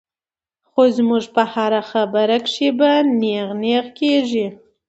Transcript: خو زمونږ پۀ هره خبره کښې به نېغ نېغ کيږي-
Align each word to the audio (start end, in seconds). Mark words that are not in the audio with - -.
خو 0.69 0.81
زمونږ 0.95 1.23
پۀ 1.33 1.43
هره 1.53 1.81
خبره 1.91 2.37
کښې 2.45 2.69
به 2.79 2.91
نېغ 3.19 3.47
نېغ 3.61 3.85
کيږي- 3.99 4.45